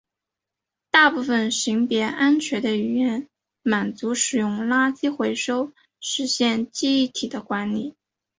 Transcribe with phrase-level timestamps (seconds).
[0.89, 3.29] 大部分型别安全的语言
[3.61, 7.93] 满足使用垃圾回收实现记忆体的管理。